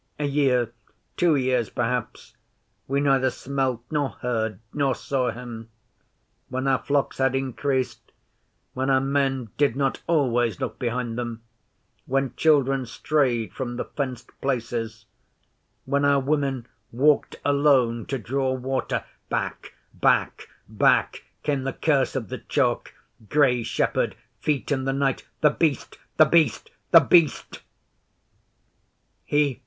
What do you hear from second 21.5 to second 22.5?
the Curse of the